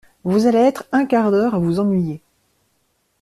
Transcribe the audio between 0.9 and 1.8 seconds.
un quart d’heure à vous